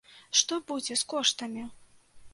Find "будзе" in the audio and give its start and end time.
0.71-0.97